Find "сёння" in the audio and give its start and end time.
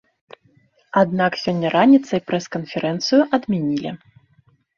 1.43-1.67